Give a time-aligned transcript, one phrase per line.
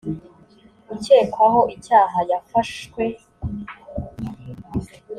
[0.93, 3.03] ukekwaho icyaha yafashwe.